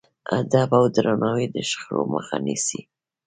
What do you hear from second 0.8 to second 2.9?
درناوی د شخړو مخه نیسي.